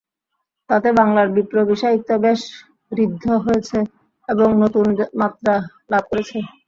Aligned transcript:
তাতে 0.69 0.89
বাংলার 0.99 1.27
বিপ্লবী 1.35 1.75
সাহিত্য 1.81 2.09
বেশ 2.23 2.41
ঋদ্ধ 2.97 3.25
হয়েছে 3.45 3.77
এবং 4.29 4.47
নতুন 4.63 4.85
মাত্রা 5.21 5.53
লাভ 5.91 6.03
করেছে। 6.11 6.37